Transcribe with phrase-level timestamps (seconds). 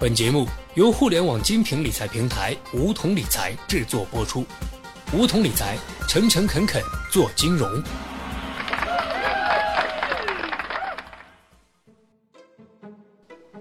[0.00, 4.46] 本节目由互联网精品理财平台梧桐理财制作播出。
[5.12, 5.76] 梧桐理财，
[6.08, 7.70] 诚诚恳恳做金融。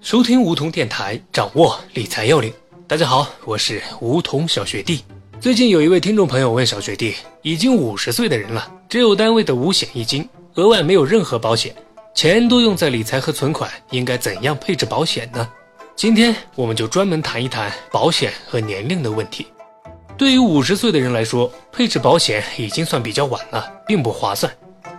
[0.00, 2.50] 收听梧桐电台，掌握理财要领。
[2.88, 5.04] 大家好，我是梧桐小学弟。
[5.38, 11.76] 最近有一位听众朋友问小学弟，已经五十岁的人了，只有单位的五险一金，额外没有任何保险，
[12.14, 15.46] 钱都用在理财和存款，应该怎样配置保险呢？
[15.94, 19.46] 今天我们就专门谈一谈保险和年龄的问题。
[20.16, 24.52] 对于五十岁的人来说，配置保险已经算比较晚了，并不划算。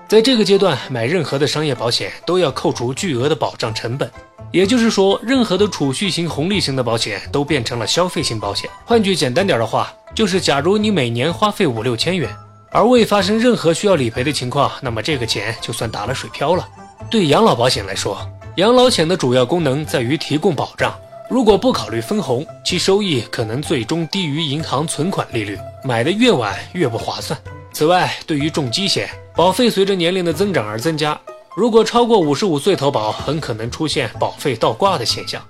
[0.08, 4.10] 在这个阶段，买任何的商业保险都要扣除巨额的保障成本，
[4.52, 8.70] 也就是说，任何的储蓄型、红利型的保险都变成了消费型保险。
[8.86, 12.30] 换句简单点的话，就是假如你每年花费五六千元，
[12.72, 16.68] 而未发生任何需要理赔的情况，那么这个钱就算打了水漂了。
[17.10, 18.18] 对养老保险来说，
[18.58, 20.94] 养老险的主要功能在于提供保障。
[21.28, 27.40] 如果不考虑分红，其收益可能最终低于银行存款利率，买的越晚越不划算。
[27.72, 31.20] 此外，对于重疾险，保费随着年龄的增长而增加。
[31.56, 35.42] 如果超过五十五岁投保，很可能出现保费倒挂的现象，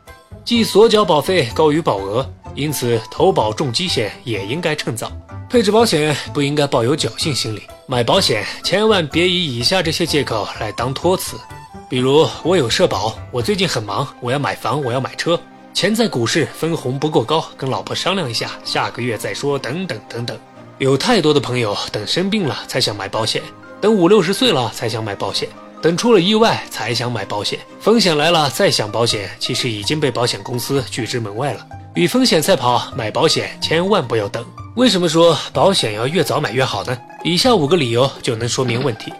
[0.46, 2.26] 即所缴保费高于保额。
[2.56, 5.12] 因此，投保重疾险也应该趁早。
[5.50, 11.36] 配置保险不应该抱有侥幸心理，买保险千万别以以下这些借口来当托词，
[11.94, 15.40] 比如我有社保，我最近很忙，我要买房，我要买车，
[15.76, 20.36] 钱在股市分红不够高，跟老婆商量一下，下个月再说，等等等等。
[20.80, 23.44] 有太多的朋友等生病了才想买保险，
[23.80, 25.48] 等五六十岁了才想买保险，
[25.84, 31.64] 等出了意外才想买保险，风险来了再想保险，其实已经被保险公司拒之门外了。
[31.94, 34.44] 与风险赛跑，买保险千万不要等。
[34.78, 36.98] 为什么说保险要越早买越好呢？
[37.24, 39.14] 以下五个理由就能说明问题：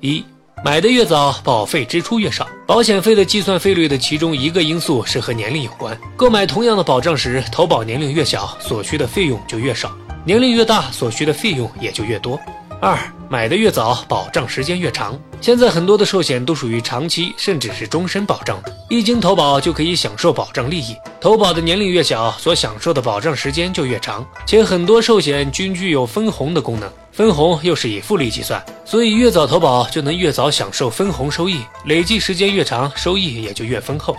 [0.00, 0.22] 一、
[0.64, 2.48] 买的越早，保费支出越少。
[2.66, 5.96] 保险费的计算费率的其中一个因素是和年龄有关。
[6.16, 9.94] 购买同样的保障时，投保年龄越小，所需的费用就越少。
[10.24, 12.40] 年龄越大，所需的费用也就越多。
[12.80, 12.98] 二，
[13.28, 15.18] 买的越早，保障时间越长。
[15.40, 20.94] 现在很多的寿险都属于长期甚至是终身保障的，一经投保就可以享受保障利益。
[21.20, 34.16] 投保的年龄越小，所享受的保障时间就越长，且很多寿险均具有分红的功能，分红又是以复利计算，所以越早投保就能越早享受分红收益，累计时间越长，收益也就越丰厚。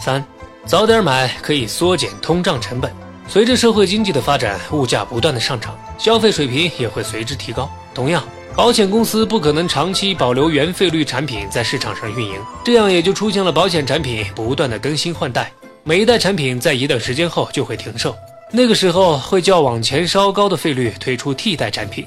[0.00, 0.24] 三，
[0.64, 2.90] 早点买可以缩减通胀成本。
[3.28, 7.70] 随着社会经济的发展，物价不断的上涨，消费水平也会随之提高。
[7.94, 8.24] 同样，
[8.56, 15.52] 保险公司不可能长期保留原费率产品在市场上运营，这样也就出现了保险产品不断的更新换代，
[15.84, 18.16] 每一代产品在一段时间后就会停售，
[18.50, 22.04] 那个时候会较往前稍高的费率推出替代产品。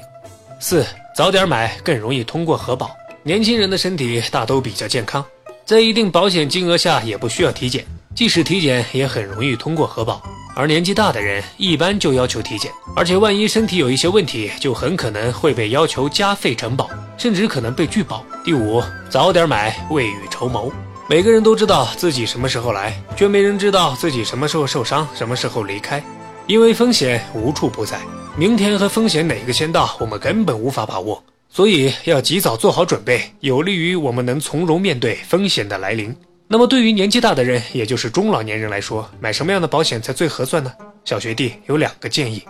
[0.58, 2.90] 四，早点买更容易通过核保。
[3.22, 5.24] 年轻人的身体大都比较健康，
[5.64, 7.84] 在一定保险金额下也不需要体检，
[8.16, 10.20] 即使体检也很容易通过核保。
[10.56, 16.88] 而年纪大的人一般就要求体检，而且万一身体有一些问题，就很可能会被要求加费承保，
[17.18, 18.24] 甚至可能被拒保。
[18.42, 20.72] 第五，早点买，未雨绸缪。
[21.10, 26.02] 每个人都知道自己什么时候来，却没人知道自己什么时候受伤，什么时候离开。
[26.46, 28.00] 因为风险无处不在，
[28.34, 36.16] 明天和风险哪个先到，我们根本无法把握，所以要及早做好准备，有利于我们能从容面对风险的来临。
[36.48, 40.72] 那么对于年纪大的人，也就是中老年人来说，买什么样的保险才最合算呢？
[41.04, 42.40] 小学弟有两个建议：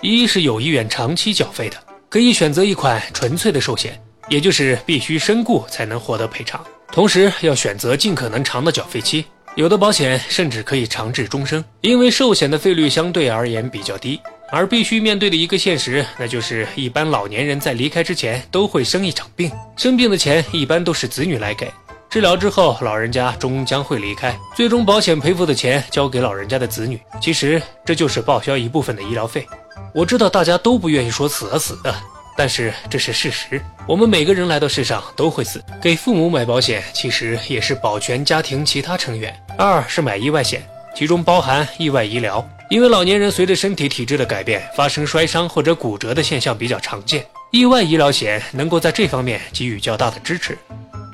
[0.00, 1.76] 一是有意愿长期缴费的，
[2.08, 4.00] 可以选择一款纯粹的寿险，
[4.30, 11.62] 也就是必须身故才能获得赔偿，同时要选择尽可能长的缴费期，有的保险甚至可以长至终生。
[11.82, 14.18] 因为寿险的费率相对而言比较低，
[14.50, 21.70] 而必须面对的一个现实，那就是一般老年人在离开之前都会生一场病，生病的钱一般都是子女来给。
[22.10, 26.98] 治疗之后，老人家终将会离开，最终保险赔付的钱交给老人家的子女。
[27.20, 29.46] 其实这就是报销一部分的医疗费。
[29.92, 31.94] 我知道大家都不愿意说死啊死的，
[32.34, 33.60] 但是这是事实。
[33.86, 39.34] 我们每个人来到世上都会死，给父母买保险其实也是保全家庭其他成员。
[39.58, 50.56] 二是买意外险，其中包含意外医疗，因为老年人随着身体体质的改变，发生摔伤或者骨折的现象比较常见，意外医疗险能够在这方面给予较大的支持。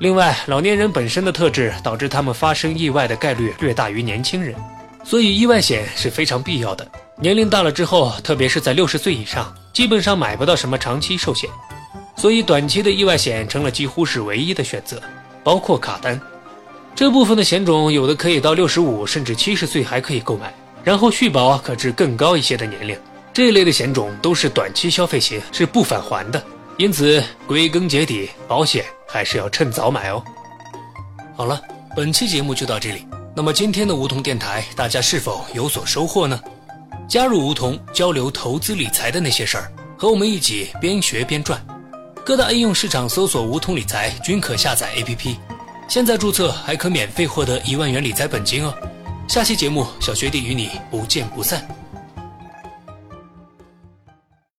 [0.05, 4.55] 另外，老年人本身的特质导致他们发生意外的概率略大于年轻人，
[5.03, 6.87] 所以意外险是非常必要的。
[7.19, 11.49] 年龄大了之后，特别是在六十岁以上，基本上买不到什么长期寿险，
[12.17, 15.01] 所以短期的意外险成了几乎是唯一的选择。
[15.43, 16.21] 包括卡单
[16.95, 20.53] 这部分的险种，有的可以到六十五甚至七十岁还可以购买，
[20.85, 22.95] 然后续保可至更高一些的年龄。
[23.33, 26.45] 这一类的险种都是短期消费型，是不返还的。
[26.77, 30.23] 因此，归根结底，保险还是要趁早买哦。
[31.37, 31.61] 好了，
[31.95, 33.07] 本期节目就到这里。
[33.37, 36.41] 那么今天的梧桐电台，大家是否有所收获呢？
[37.09, 41.65] 加入梧桐，交流投资理财的那些事儿，和我们一起边学边赚。
[42.25, 45.37] 各大应用市场搜索“梧桐理财”均可下载 APP。
[45.87, 48.75] 现在注册还可免费获得一万元理财本金哦。
[49.29, 51.84] 下期节目，小学弟与你不见不散。